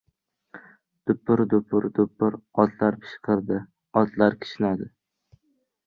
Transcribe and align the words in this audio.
Dupur-dupur-dupur... 1.11 2.39
Otlar 2.65 2.99
pishqirdi, 3.05 3.63
otlar 4.05 4.41
kishnadi. 4.43 4.93